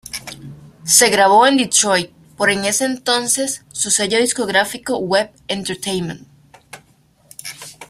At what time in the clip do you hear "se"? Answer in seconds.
0.83-1.09